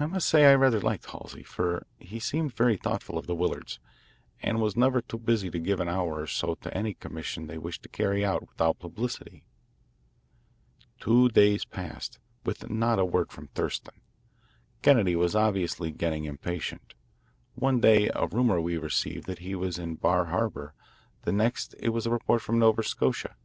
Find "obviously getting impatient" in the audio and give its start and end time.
15.36-16.94